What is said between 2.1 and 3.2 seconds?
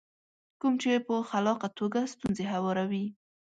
ستونزې هواروي.